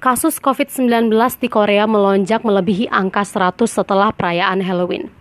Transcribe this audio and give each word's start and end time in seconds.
Kasus 0.00 0.40
COVID-19 0.40 1.12
di 1.44 1.52
Korea 1.52 1.84
melonjak 1.84 2.40
melebihi 2.40 2.88
angka 2.88 3.20
100 3.20 3.68
setelah 3.68 4.08
perayaan 4.16 4.64
Halloween. 4.64 5.12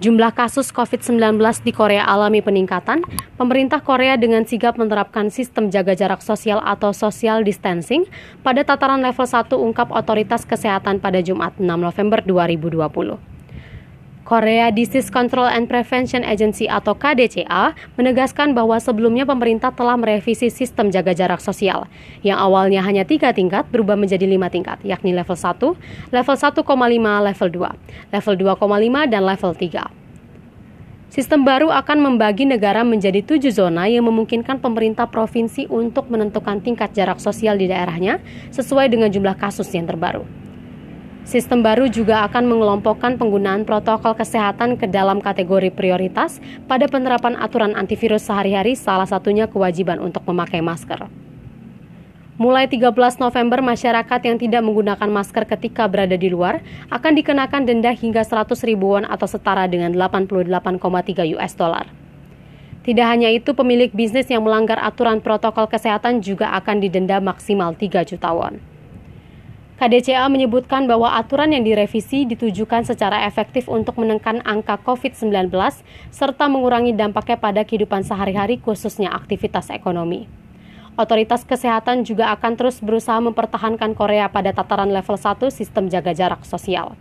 Jumlah 0.00 0.32
kasus 0.32 0.72
COVID-19 0.72 1.36
di 1.60 1.76
Korea 1.76 2.08
alami 2.08 2.40
peningkatan. 2.40 3.04
Pemerintah 3.36 3.84
Korea 3.84 4.16
dengan 4.16 4.48
sigap 4.48 4.80
menerapkan 4.80 5.28
sistem 5.28 5.68
jaga 5.68 5.92
jarak 5.92 6.24
sosial 6.24 6.64
atau 6.64 6.96
social 6.96 7.44
distancing 7.44 8.08
pada 8.40 8.64
tataran 8.64 9.04
level 9.04 9.28
1 9.28 9.60
ungkap 9.60 9.92
otoritas 9.92 10.48
kesehatan 10.48 11.04
pada 11.04 11.20
Jumat 11.20 11.60
6 11.60 11.68
November 11.68 12.24
2020. 12.24 13.33
Korea 14.24 14.72
Disease 14.72 15.12
Control 15.12 15.44
and 15.44 15.68
Prevention 15.68 16.24
Agency 16.24 16.64
atau 16.64 16.96
KDCA 16.96 17.76
menegaskan 18.00 18.56
bahwa 18.56 18.80
sebelumnya 18.80 19.28
pemerintah 19.28 19.68
telah 19.68 20.00
merevisi 20.00 20.48
sistem 20.48 20.88
jaga 20.88 21.12
jarak 21.12 21.44
sosial 21.44 21.84
yang 22.24 22.40
awalnya 22.40 22.80
hanya 22.80 23.04
tiga 23.04 23.36
tingkat 23.36 23.68
berubah 23.68 24.00
menjadi 24.00 24.24
lima 24.24 24.48
tingkat, 24.48 24.80
yakni 24.80 25.12
level 25.12 25.36
1, 25.36 25.76
level 26.08 26.36
1,5, 26.40 26.56
level 26.64 27.48
2, 27.52 28.16
level 28.16 28.34
2,5, 28.56 29.12
dan 29.12 29.22
level 29.28 29.52
3. 29.52 30.04
Sistem 31.12 31.46
baru 31.46 31.70
akan 31.70 32.10
membagi 32.10 32.42
negara 32.48 32.82
menjadi 32.82 33.22
tujuh 33.22 33.54
zona 33.54 33.86
yang 33.86 34.08
memungkinkan 34.08 34.58
pemerintah 34.58 35.06
provinsi 35.06 35.68
untuk 35.70 36.10
menentukan 36.10 36.58
tingkat 36.64 36.90
jarak 36.90 37.20
sosial 37.20 37.54
di 37.54 37.70
daerahnya 37.70 38.18
sesuai 38.50 38.88
dengan 38.90 39.12
jumlah 39.12 39.36
kasus 39.38 39.70
yang 39.70 39.86
terbaru. 39.86 40.43
Sistem 41.24 41.64
baru 41.64 41.88
juga 41.88 42.20
akan 42.28 42.44
mengelompokkan 42.52 43.16
penggunaan 43.16 43.64
protokol 43.64 44.12
kesehatan 44.12 44.76
ke 44.76 44.84
dalam 44.84 45.24
kategori 45.24 45.72
prioritas 45.72 46.36
pada 46.68 46.84
penerapan 46.84 47.32
aturan 47.40 47.72
antivirus 47.72 48.28
sehari-hari, 48.28 48.76
salah 48.76 49.08
satunya 49.08 49.48
kewajiban 49.48 50.04
untuk 50.04 50.20
memakai 50.28 50.60
masker. 50.60 51.08
Mulai 52.36 52.68
13 52.68 52.92
November, 53.24 53.64
masyarakat 53.64 54.20
yang 54.20 54.36
tidak 54.36 54.60
menggunakan 54.68 55.08
masker 55.08 55.48
ketika 55.48 55.88
berada 55.88 56.18
di 56.18 56.28
luar 56.28 56.60
akan 56.92 57.16
dikenakan 57.16 57.62
denda 57.64 57.96
hingga 57.96 58.20
100 58.20 58.60
ribuan 58.68 59.08
atau 59.08 59.24
setara 59.24 59.64
dengan 59.64 59.96
88,3 59.96 61.24
US 61.40 61.56
dollar. 61.56 61.88
Tidak 62.84 63.06
hanya 63.06 63.32
itu, 63.32 63.56
pemilik 63.56 63.88
bisnis 63.96 64.28
yang 64.28 64.44
melanggar 64.44 64.76
aturan 64.76 65.24
protokol 65.24 65.72
kesehatan 65.72 66.20
juga 66.20 66.52
akan 66.52 66.84
didenda 66.84 67.16
maksimal 67.16 67.72
3 67.72 68.04
juta 68.04 68.28
won. 68.28 68.73
KDCA 69.74 70.30
menyebutkan 70.30 70.86
bahwa 70.86 71.18
aturan 71.18 71.50
yang 71.50 71.66
direvisi 71.66 72.22
ditujukan 72.30 72.86
secara 72.86 73.26
efektif 73.26 73.66
untuk 73.66 73.98
menekan 73.98 74.38
angka 74.46 74.78
COVID-19 74.86 75.50
serta 76.14 76.46
mengurangi 76.46 76.94
dampaknya 76.94 77.42
pada 77.42 77.66
kehidupan 77.66 78.06
sehari-hari 78.06 78.62
khususnya 78.62 79.10
aktivitas 79.10 79.74
ekonomi. 79.74 80.30
Otoritas 80.94 81.42
kesehatan 81.42 82.06
juga 82.06 82.30
akan 82.30 82.54
terus 82.54 82.78
berusaha 82.78 83.18
mempertahankan 83.18 83.98
Korea 83.98 84.30
pada 84.30 84.54
tataran 84.54 84.94
level 84.94 85.18
1 85.18 85.50
sistem 85.50 85.90
jaga 85.90 86.14
jarak 86.14 86.46
sosial. 86.46 86.94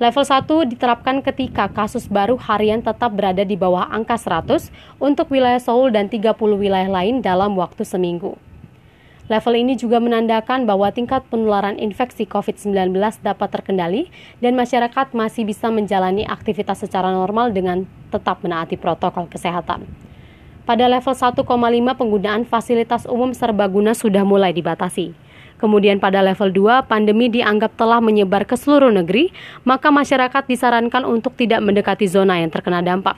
Level 0.00 0.24
1 0.24 0.72
diterapkan 0.72 1.20
ketika 1.20 1.68
kasus 1.68 2.08
baru 2.08 2.40
harian 2.40 2.80
tetap 2.80 3.12
berada 3.12 3.44
di 3.44 3.60
bawah 3.60 3.92
angka 3.92 4.16
100 4.16 4.72
untuk 4.96 5.28
wilayah 5.28 5.60
Seoul 5.60 5.92
dan 5.92 6.08
30 6.08 6.32
wilayah 6.56 6.88
lain 6.88 7.20
dalam 7.20 7.52
waktu 7.60 7.84
seminggu. 7.84 8.40
Level 9.24 9.56
ini 9.56 9.72
juga 9.72 10.04
menandakan 10.04 10.68
bahwa 10.68 10.92
tingkat 10.92 11.24
penularan 11.32 11.80
infeksi 11.80 12.28
COVID-19 12.28 12.92
dapat 13.24 13.48
terkendali 13.48 14.12
dan 14.44 14.52
masyarakat 14.52 15.16
masih 15.16 15.48
bisa 15.48 15.72
menjalani 15.72 16.28
aktivitas 16.28 16.84
secara 16.84 17.08
normal 17.08 17.48
dengan 17.48 17.88
tetap 18.12 18.44
menaati 18.44 18.76
protokol 18.76 19.24
kesehatan. 19.24 19.88
Pada 20.68 20.84
level 20.92 21.16
1,5 21.16 21.40
penggunaan 21.96 22.44
fasilitas 22.44 23.08
umum 23.08 23.32
serbaguna 23.32 23.96
sudah 23.96 24.28
mulai 24.28 24.52
dibatasi. 24.52 25.16
Kemudian 25.56 25.96
pada 25.96 26.20
level 26.20 26.52
2, 26.52 26.84
pandemi 26.84 27.32
dianggap 27.32 27.80
telah 27.80 28.04
menyebar 28.04 28.44
ke 28.44 28.60
seluruh 28.60 28.92
negeri, 28.92 29.32
maka 29.64 29.88
masyarakat 29.88 30.44
disarankan 30.44 31.08
untuk 31.08 31.32
tidak 31.40 31.64
mendekati 31.64 32.04
zona 32.04 32.44
yang 32.44 32.52
terkena 32.52 32.84
dampak. 32.84 33.16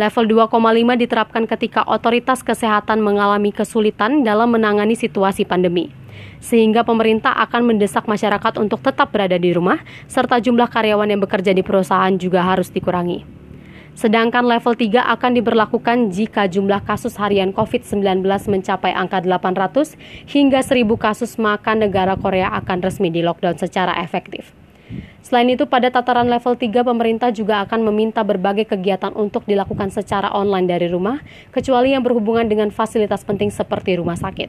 Level 0.00 0.48
2,5 0.48 0.96
diterapkan 0.96 1.44
ketika 1.44 1.84
otoritas 1.84 2.40
kesehatan 2.40 3.04
mengalami 3.04 3.52
kesulitan 3.52 4.24
dalam 4.24 4.48
menangani 4.56 4.96
situasi 4.96 5.44
pandemi. 5.44 5.92
Sehingga 6.40 6.88
pemerintah 6.88 7.36
akan 7.36 7.68
mendesak 7.68 8.08
masyarakat 8.08 8.56
untuk 8.56 8.80
tetap 8.80 9.12
berada 9.12 9.36
di 9.36 9.52
rumah, 9.52 9.84
serta 10.08 10.40
jumlah 10.40 10.72
karyawan 10.72 11.04
yang 11.04 11.20
bekerja 11.20 11.52
di 11.52 11.60
perusahaan 11.60 12.16
juga 12.16 12.40
harus 12.40 12.72
dikurangi. 12.72 13.28
Sedangkan 13.92 14.48
level 14.48 14.72
3 14.72 15.04
akan 15.04 15.30
diberlakukan 15.36 16.08
jika 16.16 16.48
jumlah 16.48 16.80
kasus 16.88 17.20
harian 17.20 17.52
COVID-19 17.52 18.24
mencapai 18.24 18.96
angka 18.96 19.20
800 19.20 20.00
hingga 20.24 20.64
1000 20.64 20.88
kasus 20.96 21.36
maka 21.36 21.76
negara 21.76 22.16
Korea 22.16 22.48
akan 22.56 22.80
resmi 22.80 23.12
di 23.12 23.20
lockdown 23.20 23.60
secara 23.60 24.00
efektif. 24.00 24.56
Selain 25.20 25.46
itu, 25.52 25.68
pada 25.68 25.92
tataran 25.92 26.26
level 26.26 26.56
3, 26.56 26.80
pemerintah 26.80 27.28
juga 27.28 27.60
akan 27.68 27.92
meminta 27.92 28.24
berbagai 28.24 28.64
kegiatan 28.64 29.12
untuk 29.12 29.44
dilakukan 29.44 29.92
secara 29.92 30.32
online 30.32 30.64
dari 30.64 30.88
rumah, 30.88 31.20
kecuali 31.52 31.92
yang 31.92 32.00
berhubungan 32.00 32.48
dengan 32.48 32.72
fasilitas 32.72 33.20
penting 33.22 33.52
seperti 33.52 34.00
rumah 34.00 34.16
sakit. 34.16 34.48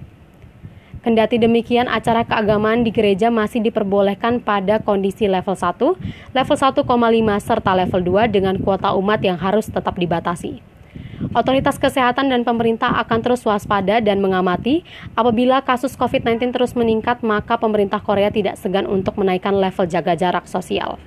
Kendati 1.01 1.41
demikian, 1.41 1.89
acara 1.89 2.21
keagamaan 2.21 2.85
di 2.85 2.93
gereja 2.93 3.33
masih 3.33 3.57
diperbolehkan 3.65 4.37
pada 4.37 4.77
kondisi 4.77 5.25
level 5.25 5.57
1, 5.57 5.97
level 6.29 6.57
1,5, 6.57 6.85
serta 7.41 7.71
level 7.73 8.01
2 8.05 8.29
dengan 8.29 8.55
kuota 8.61 8.93
umat 8.93 9.17
yang 9.25 9.35
harus 9.35 9.65
tetap 9.65 9.97
dibatasi. 9.97 10.61
Otoritas 11.31 11.79
kesehatan 11.79 12.27
dan 12.27 12.43
pemerintah 12.43 12.91
akan 13.07 13.23
terus 13.23 13.47
waspada 13.47 14.03
dan 14.03 14.19
mengamati 14.19 14.83
apabila 15.15 15.63
kasus 15.63 15.95
COVID-19 15.95 16.51
terus 16.51 16.75
meningkat, 16.75 17.23
maka 17.23 17.55
pemerintah 17.55 18.03
Korea 18.03 18.27
tidak 18.27 18.59
segan 18.59 18.83
untuk 18.83 19.15
menaikkan 19.15 19.55
level 19.55 19.87
jaga 19.87 20.19
jarak 20.19 20.43
sosial. 20.43 20.99